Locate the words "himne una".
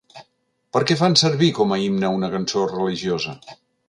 1.81-2.31